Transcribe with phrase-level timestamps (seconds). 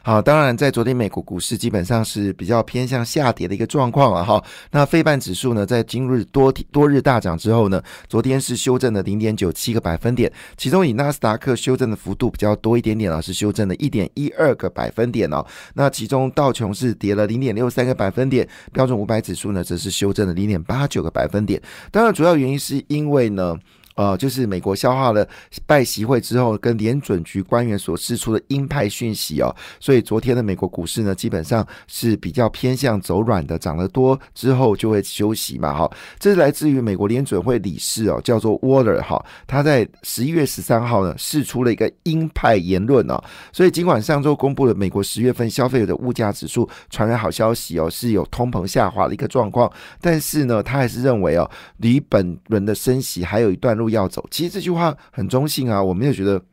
[0.00, 4.24] 好，当然在昨天美国股市基本上是比较偏向下跌的一个状况啊。
[4.24, 15.44] 哈，那费半指数呢，在今日多多日大涨之后呢，昨天是修正了零点九七个百分点，其中以纳斯达克修正的幅度比较多一点点啊，是修正了一点一二个百分点哦。
[15.74, 21.60] 那其中道琼是跌了零点六三个百分点，标准五百指数呢则是修正了零点八九个百分点。
[21.90, 23.58] 当然，主要原因是因为呢。
[23.98, 25.26] 呃，就是美国消化了
[25.66, 35.90] 拜习会之后，跟联准局官员所释出的鹰派讯息哦，所以昨天的美国股市呢，基本上是比较偏向走软的，涨得多之后就会休息嘛，哈，
[36.20, 43.20] 这是来自于美国联准会理事哦，叫做 Waller 哈，他在十一月十三号呢释出了一个鹰派言论哦，
[43.52, 49.68] 所以尽管上周公布了美国十月份消费者的物价指数传来好消息哦，是有通膨下滑的一个状况，
[50.00, 53.87] 但是呢，他还是认为哦，离本轮的升息还有一段路。
[53.88, 56.44] 不要走，其实这句话很中性啊，我没有觉得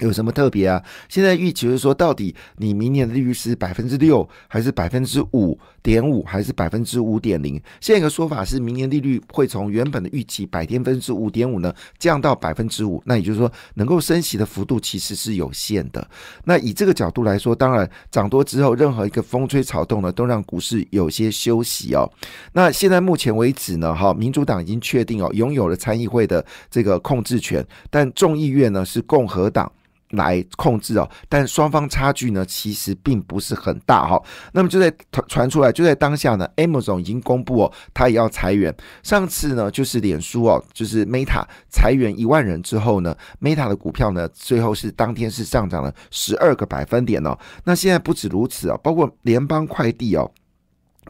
[0.00, 0.82] 有什么特别啊。
[1.08, 5.56] 现在预期是说，到底你明年的利率是百分之六，还是百分之五？
[5.86, 7.62] 点五还是百分之五点零？
[7.80, 13.00] 现在一个说法是，明年利率会从原本的预期百天分之五点五呢降到百分之五。
[13.06, 16.04] 那也就是说，能够升息的幅度其实是有限的。
[16.42, 22.10] 那以这个角度来说，当然涨多之后，任何一个风吹草动呢，都让股市有些休息哦。
[22.52, 29.70] 那现在目前为止呢，哈，民主党已经确定哦，拥有了参议会的这个控制权，但众议院呢是共和党。
[30.10, 34.22] 来控制哦，但双方差距呢，其实并不是很大哈。
[34.52, 34.92] 那么就在
[35.26, 38.74] 传出来，就在当下呢，Amazon 已经公布哦，他也要裁员。
[39.02, 47.36] 上次呢，就是脸书哦，就是 Meta 裁员一万人之后呢，Meta 的股票呢，最后是当天是上涨了十二个百分点哦。
[47.64, 50.30] 那现在不止如此哦，包括联邦快递哦，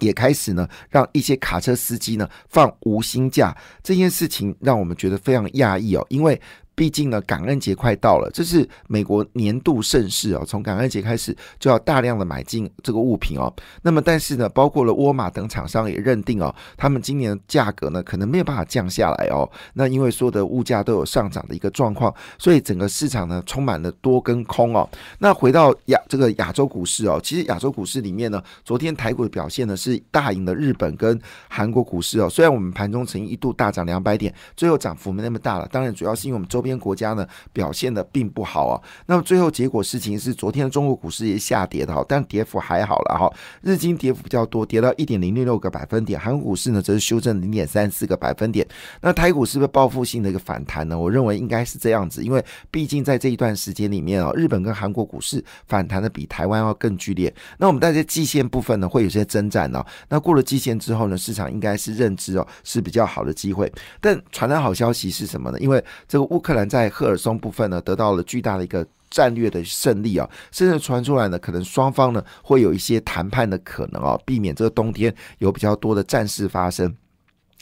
[0.00, 3.54] 也开始呢，让一些卡车司机呢放无薪假。
[3.82, 6.41] 这件事情让我们觉得非常讶异哦，因为。
[6.76, 10.44] 毕竟呢，感恩节快到了，这是美国年度盛事哦。
[10.47, 13.50] 从感恩节开始，就要大量的买进这个物品哦。
[13.81, 19.50] 那么，但是呢，包括了沃尔玛等厂商也认定哦，他们今年的价格呢，可能没有办法降下来哦。
[19.72, 24.86] 那因为所有的物价都有上涨的一个状况，所以整个市场呢，充满了多跟空哦。
[25.19, 32.28] 那回到亚这个亚洲股市哦，其实亚洲股市里面呢，昨天台股的表现呢，是大赢的日本跟韩国股市哦。
[32.28, 35.66] 虽然我们盘中曾一度大涨两百点，最后涨幅没那么大了。
[35.72, 36.66] 当然，主要是因为我们周。
[36.66, 38.75] 边国家呢表现的并不好啊，
[39.06, 43.32] 那么最后结果事情是昨天的中国股市也下跌的哈，但跌幅还好了哈，
[43.62, 48.66] 日经跌幅比较多，跌到一点零六六个百分点，韩国股市呢则是修正零点三四个百分点，
[49.00, 50.99] 那台股是不是报复性的一个反弹呢？
[50.99, 65.59] 我认为应该是这样子，因为毕竟在这一段时间里面啊，日本跟韩国股市反弹的比台湾要更剧烈，那我们大家季线部分呢会有些增长呢，那过了季线之后呢，市场应该是认知哦是比较好的机会，但传来好消息是什么呢？
[65.59, 76.95] 因为这个乌克兰在赫尔松部分呢，得到了巨大的一个战略的胜利啊，甚至传出来呢，可能双方呢会有一些谈判的可能啊，避免这个冬天有比较多的战事发生。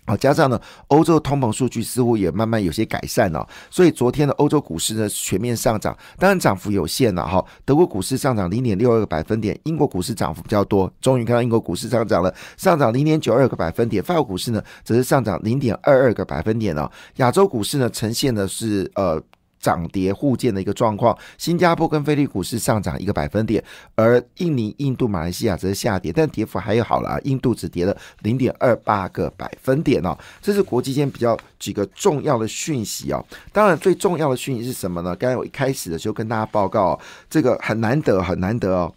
[0.07, 7.43] 好，加上呢，欧洲通膨数据似乎也慢慢有些改善了，所以昨天的欧洲股市呢全面上涨，当然涨幅有限了哈。
[7.65, 14.03] 德国股市上涨零点六二个百分点，英国股市涨幅比较多，终于看到英国股市上涨了，上涨零点九二个百分点。
[14.03, 16.91] 法国股市呢则是上涨零点二二个百分点哦。
[17.17, 19.23] 亚洲股市呢呈现的是呃。
[19.65, 23.65] 涨跌互见的一个状况，新加坡跟菲律宾股市上涨一个百分点，
[23.95, 30.15] 而印尼、印度、马来西亚则是下跌，但跌幅还有好了啊，印度只跌了零点二八个百分点哦。
[30.43, 33.25] 这是国际间比较几个重要的讯息哦。
[33.55, 35.17] 当然，最重要的讯息是什么呢？
[35.17, 38.93] 刚才我一开始的时候跟大家报告，这个很难得，很难得哦。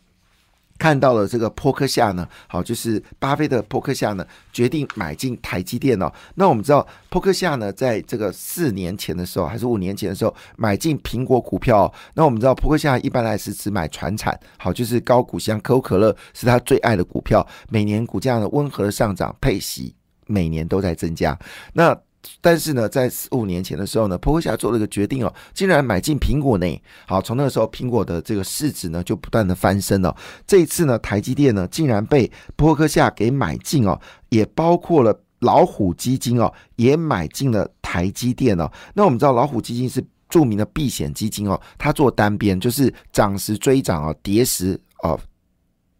[0.77, 6.11] 看到了这个波克夏呢，好，就是巴菲特波克夏呢决定买进台积电哦。
[6.35, 11.91] 那我们知道波克夏呢，在这个四年前的时候，还是五年前的时候买进苹果股票。
[12.13, 19.95] 那我们知道波克夏一般来是只买船产，好，就是高股息，可口可乐是他最爱的股票，每年股价呢温和的上涨，配息
[20.25, 21.37] 每年都在增加。
[21.73, 21.97] 那
[22.41, 26.81] 但是呢，在四五年前的时候呢，波克夏做了一个决定哦，竟然买进苹果呢。
[27.05, 30.15] 好，从那个时候，苹果的这个市值呢就不断的翻身了。
[30.45, 33.99] 这一次呢，台积电呢竟然被波克夏给买进哦，
[34.29, 38.69] 也包括了老虎基金哦，也买进了台积电哦。
[38.93, 45.17] 那我们知道，老虎基金是著名的避险基金哦，它做单边就是涨时追涨哦，跌时哦。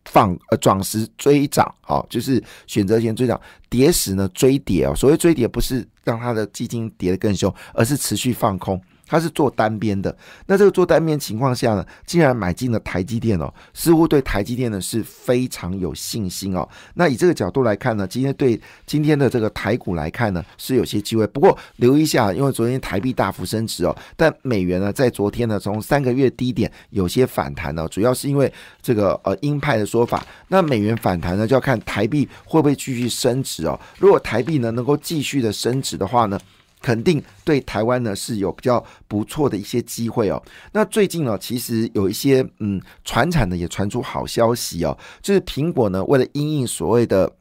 [0.07, 3.39] 放呃转时追涨，好，就是选择性追涨，
[3.69, 4.93] 跌时呢追跌哦。
[4.95, 8.81] 所谓追跌，不是让它的基金跌得更凶，而是持续放空。
[9.07, 10.15] 它是做单边的。
[10.45, 16.67] 那这个做单边情况下呢，竟然买进了台积电哦，似乎对台积电呢是非常有信心哦。
[16.95, 21.25] 那以这个角度来看呢，今天对今天的这个台股来看呢，是有些机会。
[21.27, 28.51] 不过留意一下，因为昨天台币大幅升值哦，但美元呢在昨天呢从三个月低点有些反弹呢，主要是因为
[28.81, 30.25] 这个呃鹰派的说法。
[30.49, 33.79] 那美元反弹呢，就要看台币会不会继续升值哦。
[33.99, 36.39] 如果台币呢能够继续的升值的话呢？
[36.81, 40.41] 肯定对台湾呢是有比较不错的一些机会哦。
[40.73, 47.36] 那最近呢，其实有一些嗯，传产呢也传出好消息哦，就是苹果呢为了因应所谓的。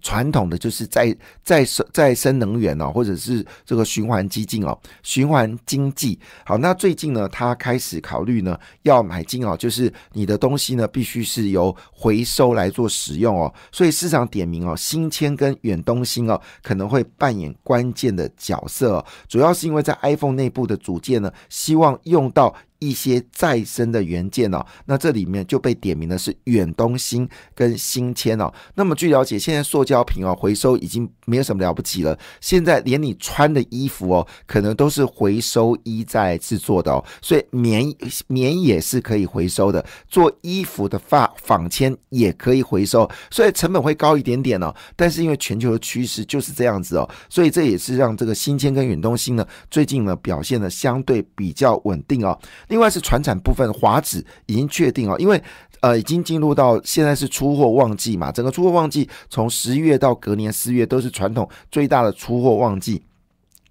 [0.00, 6.18] 传统的就是再再生再生能源哦，或者是这个循环基金哦，循环经济。
[6.44, 13.52] 好，那最近呢，他开始考虑呢，要买进哦，就是你的东西呢，必须是由回收来做使用哦。
[13.72, 19.04] 所以市场点名哦，新签跟远东新哦，可能会扮演关键的角色。
[19.28, 22.54] 主要是因为在 iPhone 内部的组件呢，希望用到。
[22.78, 28.52] 一些再生的元件哦，那这里面就被点名的是远东新跟新签哦。
[28.74, 32.18] 那么据了解，现在塑胶瓶哦回收已经没有什么了不起了。
[32.40, 37.92] 现在连你穿的衣服哦，可能都是回收衣在制作的哦，所以棉
[38.28, 44.74] 棉也是可以回收的，做衣服的发纺纤也可以回收，所以成本会高一点点哦。
[44.94, 52.38] 但是因为全球的趋势就是这样子哦，所以这也是让这个新签跟远东新呢最近呢表现的相对比较稳定哦。
[52.68, 55.42] 另外是船产部分，华指已经确定哦，因为
[55.80, 63.02] 呃已经进入到现在是出货旺季嘛，整个出货旺季从十一月到隔年四月都是传统最大的出货旺季，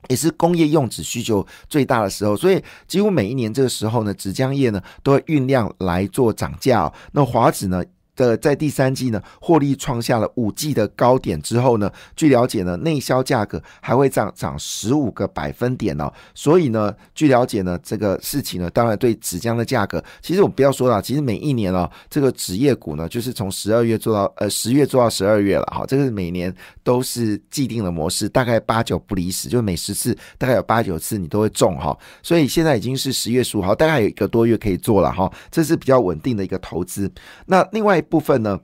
[0.10, 6.92] 也是工业用纸需求最大的时候，所以几乎每一年这个时候呢，纸浆业呢都会酝酿来做涨价。
[7.12, 7.84] 那华纸呢？
[8.18, 16.12] 的在第三季呢，获利创下了五季的高点之后呢，据了解呢，内销价格还会涨涨十五个百分点哦。
[16.34, 26.54] 所以呢，据了解呢，这个事情呢，当然对纸浆的价格，其实我们不要说了，其实每一年哦，这个纸业股呢，就是从十二月做到呃十月做到十二月了哈，这个是每年
[26.84, 31.96] 都是既定的模式，大概八九不离十，就每十次大概有八九次你都会中哈。
[32.24, 37.12] 所以现在已经是十月十五号，大概有一个多月可以做了哈，这是比较稳定的一个投资。
[37.46, 38.04] 那另外。
[38.10, 38.60] 部分呢？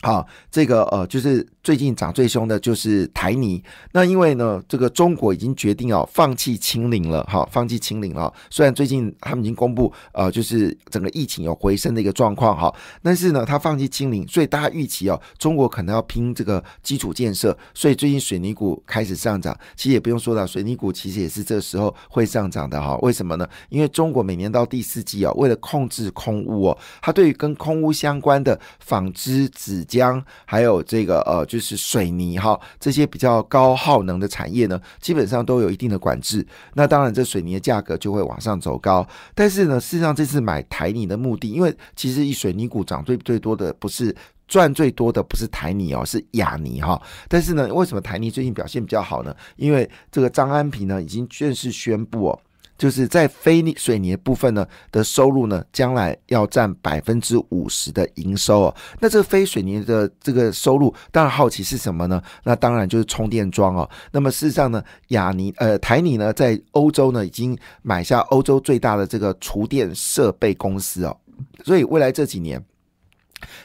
[0.00, 3.62] 好，这个呃，就是最近涨最凶的就是台泥。
[3.92, 8.32] 那因为呢，这个中国已经决定哦，放弃清零了，哈，放弃清零了。
[8.48, 19.54] 虽然最近他们已经公布，呃，就是整个疫情有回升的一个状况，哈，但是呢，他放弃清零，所以大家预期哦，中国可能要拼这个基础建设，所以最近水泥股开始上涨。
[19.76, 22.96] 其实也不用说了，水泥股其实也是这时候会上涨的，哈。
[23.02, 23.46] 为什么呢？
[23.68, 29.84] 因为中国每年到第四季哦，为了控制空污哦，它对于跟空污相关的纺织纸。
[29.88, 36.46] 浆还有这个呃，就就是水泥哈，这些比较高耗能的产业呢，基本上都有一定的管制。
[36.74, 39.04] 那当然，这水泥的价格就会往上走高。
[39.34, 44.14] 但是呢，事实上这次买台泥的目的，因为其实以水泥股涨最最多的不是
[44.46, 47.02] 赚最多的不是台泥哦，是亚泥哈。
[47.26, 49.34] 但是呢，为什么台泥最近表现比较好呢？
[49.56, 52.40] 因为这个张安平呢已经正式宣布哦。
[52.78, 58.76] 就是在非水泥部分呢的收入呢，将来要占百分之五十的营收哦。
[59.00, 62.22] 那这个非水泥的这个收入，当然好奇是什么呢？
[62.44, 63.90] 那当然就是充电桩哦。
[64.12, 71.16] 那么事实上呢，亚尼呃台泥呢，在欧洲呢已经买下欧洲最大的这个厨电设备公司哦，
[71.64, 72.64] 所以未来这几年。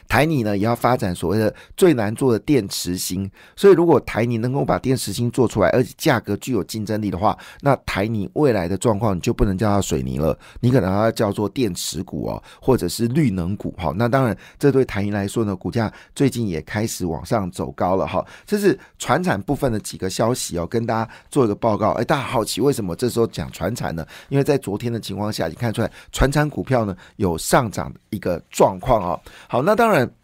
[0.08, 13.92] 台泥呢也要发展所谓的最难做的电池芯，所以如果台泥能够把电池芯做出来，而且价格具有竞争力的话，那台泥未来的状况你就不能叫它水泥了，你可能要叫做电池股哦，或者是绿能股哈。
[13.96, 18.24] 那当然，这对台泥来说呢，股价最近也开始往上走高了哈。
[18.46, 21.90] 这是船产部分的几个消息哦，跟大家做一个报告。
[21.92, 24.06] 哎，大家好奇为什么这时候讲船产呢？
[24.28, 29.20] 因为在昨天的情况下，你看出来船产股票呢有上涨的一个状况哦。
[29.48, 29.63] 好。
[29.64, 30.23] 那当然。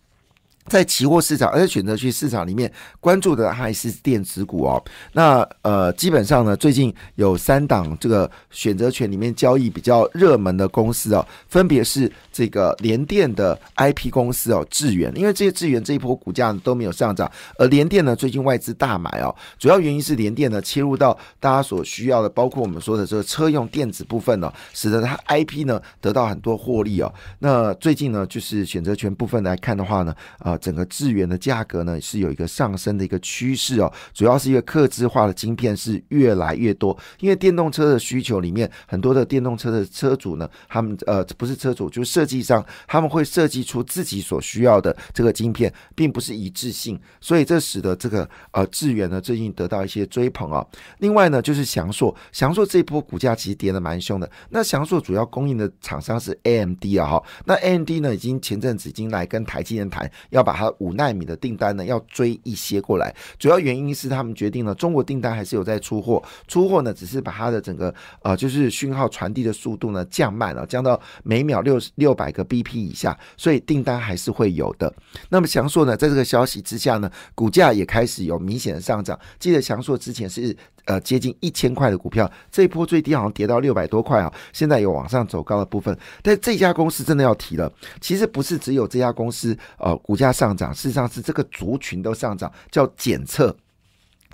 [0.66, 4.82] 在期货市场，而且选择去市场里面关注的还是电子股哦。
[5.14, 15.12] 那呃，基本上呢，最近有三档这个选择权里面交易比较热门的公司哦，分别是这个联电的 IP 公司哦，智源。
[15.16, 27.12] 因为这些智源这一波股价都没有上涨，而联电呢，最近外资大买哦，主要原因是联电呢切入到大家所需要的，包括我们说的这个车用电子部分呢，使得它 IP 呢得到很多获利哦。
[27.40, 30.49] 那最近呢，就是选择权部分来看的话呢，啊。
[30.58, 50.66] 整个智源的价格呢是有一个上升的一个趋势哦，主要是因为刻制化的晶片是越来越多，因为电动车的需求里面很多的电动车的车主呢，他们呃不是车主，就是设计商，他们会设计出自己所需要的这个晶片，并不是一致性，所以这使得这个呃智源呢最近得到一些追捧啊。
[50.98, 54.30] 另外呢就是翔硕，翔硕这一波股价其实跌的蛮凶的。
[54.48, 74.92] 那翔硕主要供应的厂商是 AMD 啊哈，那 AMD 呢已经前阵子已经来跟台积电谈，要要把它五纳米的订单呢要追一些过来，主要原因是他们决定了中国订单还是有在出货，出货呢只是把它的整个呃就是讯号传递的速度呢降慢了，降到每秒六六百个 BP 以下，所以订单还是会有的。
[75.28, 79.18] 那么翔硕呢，在这个消息之下呢，股价也开始有明显的上涨。
[79.38, 80.56] 记得翔硕之前是
[80.90, 85.96] 呃接近一千块的股票，这一波最低好像跌到六百多块啊，现在有往上走高的部分。
[86.20, 93.56] 但这家公司真的要提了，其实不是只有这家公司呃股价上涨，事实上是这个族群都上涨，叫检测。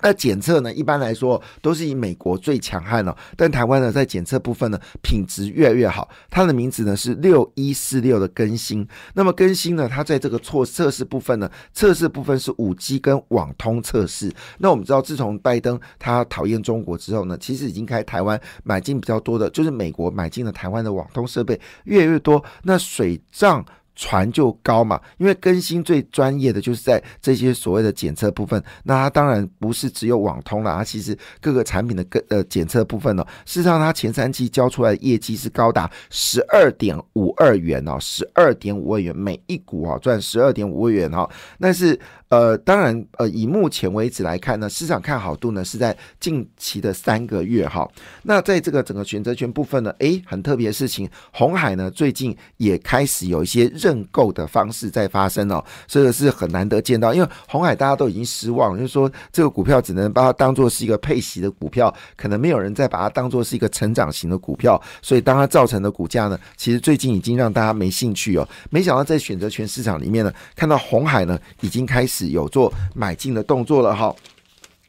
[0.01, 0.73] 那检测呢？
[0.73, 6.07] 一般来说都是以美国最强悍了，但台湾呢，在检测部分呢，品质越来越好。
[6.29, 8.87] 它的名字呢是六一四六的更新。
[9.15, 14.31] 那么更新呢，它在这个测测试部分呢，测试部分是五 G 跟网通测试。
[14.59, 22.43] 那我们知道，自从拜登他讨厌中国之后呢，其实已经开台湾买进比较多的，就是美国买进了台湾的网通设备越来越多。
[22.63, 23.65] 那水账。
[23.97, 41.99] 船就高嘛，因为更新最专业的就是在这些所谓的检测部分，那它当然不是只有网通了，它其实各个产品的各呃检测部分呢，事实上它前三期交出来的业绩是高达十二点五二元哦，十二点五二元每一股啊赚十二点五二元哈，但是。
[42.29, 47.89] 呃，当然，呃，以目前为止来看呢，市场看好度呢是在近期的三个月哈。
[48.23, 68.45] 那在这个整个选择权部分呢，诶，很特别的事情，红海呢最近也开始有一些认购的方式在发生哦，这个是很难得见到，因为红海大家都已经失望，就是说这个股票只能把它当做是一个配息的股票，可能没有人再把它当做是一个成长型的股票，所以当它造成的股价呢，其实最近已经让大家没兴趣哦。
[68.69, 72.16] 没想到在选择权市场里面呢，看到红海呢已经开始。
[72.25, 74.15] 有做买进的动作了哈，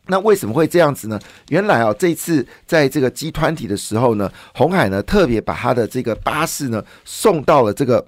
[0.07, 1.21] 那为什么会这样子呢？
[1.51, 8.05] 原来啊，这次在这个集团体的时候呢，红海呢特别把他的这个巴士呢送到了这个。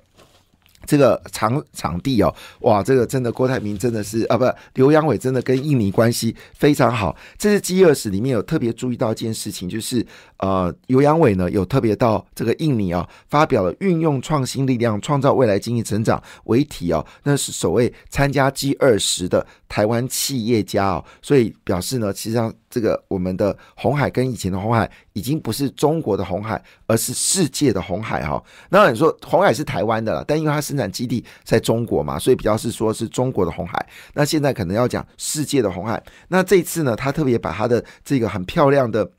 [0.86, 4.44] 这个场场地哦，哇，这个真的郭台铭真的是啊，不，
[4.74, 7.14] 刘阳伟真的跟印尼关系非常好。
[7.38, 10.04] 这是 G 二十里面有特别注意到一件事情，就是
[10.38, 22.52] 呃，刘阳伟呢有特别到这个印尼啊，发表了运用创新力量创造未来经济成长为题哦，那是首位参加 G 二十的台湾企业家哦，所以表示呢，实际上。
[22.70, 28.40] 这个我们的红海跟以前的红海已经不是中国的红海，而是世界的红海哈。
[28.68, 33.84] 那你说红海是台湾的了，但因为它是生产基地在中国嘛，所以比较是说是中国的红海。
[34.14, 36.00] 那现在可能要讲世界的红海。
[36.28, 39.10] 那这次呢，他特别把他的这个很漂亮的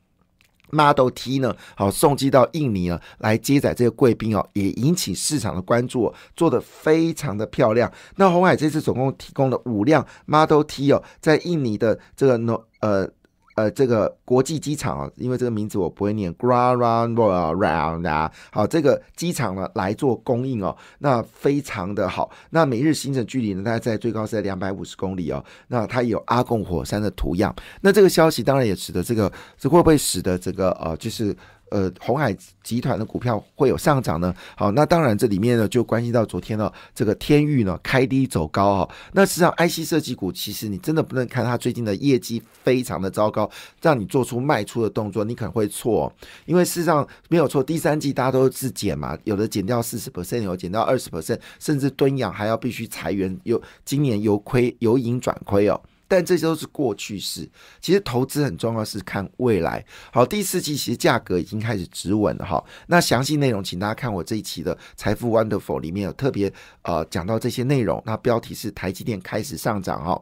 [0.70, 7.92] Model T 呢，好送寄到印尼啊，来接载这个贵宾哦，也引起市场的关注，做的非常的漂亮。
[8.16, 13.10] 那红海这次总共提供了五辆 Model T 哦，在印尼的这个 no 呃。
[13.56, 22.32] 呃，这个国际机场啊，因为这个名字我不会念，Ground 啊，好，这个机场呢来做供应哦，那非常的好。
[22.50, 25.44] 那每日行程距离呢，大概在最高是在两百五十公里哦。
[25.68, 31.36] 那它有阿贡火山的图样，那这个消息当然也使得这个，这会不会使得这个呃，就是。
[31.72, 34.34] 呃，红海集团的股票会有上涨呢？
[34.58, 38.90] 好，那当然这里面呢就关系到昨天呢这个天域呢开低走高哈。
[39.14, 43.50] 那实际上 IC 设计股其实你真的不能看它最近的业绩非常的糟糕，
[43.82, 46.14] 让你做出卖出的动作，你可能会错，
[46.46, 55.82] 因为事实上没有错，第三季大家都是减嘛，有的减掉四十 percent，有减掉二十 percent，甚至蹲养还要必须裁员，有今年由亏由盈转亏哦。
[56.12, 57.50] 但这些都是过去式，
[57.80, 59.82] 其实投资很重要是看未来。
[60.12, 62.62] 好，第四季其实价格已经开始止稳了哈。
[62.88, 66.52] 那详细内容，请大家看我这一期的《财富 Wonderful》里面有特别
[66.82, 68.04] 呃讲到这些内容。
[68.06, 70.22] 那标题是台积电开始上涨哈。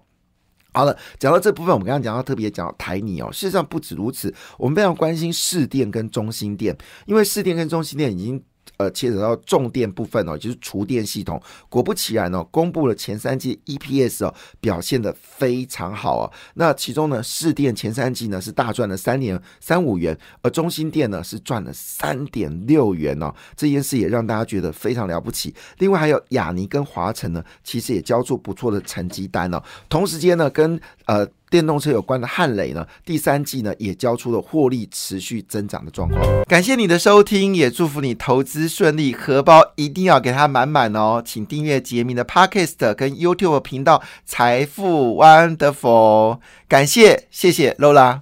[0.73, 3.31] 好了，讲到这部分，我们刚刚讲到特别讲到台泥哦。
[3.31, 6.77] 事实上不止如此，我们非常关心市电跟中心电，
[7.07, 8.43] 因为市电跟中心电已经。
[8.77, 11.41] 呃，牵扯到重电部分哦，就是厨电系统。
[11.69, 16.31] 果不其然哦，公布了前三季 EPS 哦，表现的非常好啊。
[16.55, 23.33] 那其中呢，市电前三季呢是大赚了三点三五元，而中心电呢是赚了三点六元哦。
[23.55, 25.53] 这件事也让大家觉得非常了不起。
[25.79, 29.61] 另外还有亚尼跟华晨呢，其实也交出不错的成绩单哦。
[29.89, 31.27] 同时间呢，跟呃。
[31.49, 36.21] 电动车有关的汉雷呢，第三季呢也交出了获利持续增长的状况。
[36.45, 41.21] 感谢你的收听，也祝福你投资顺利，荷包一定要给它满满哦。
[41.25, 48.21] 请订阅杰明的 Podcast 跟 YouTube 频道财富 Wonderful，感谢谢谢 Lola。